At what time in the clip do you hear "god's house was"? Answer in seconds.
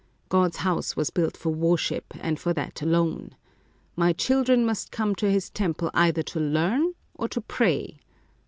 0.29-1.11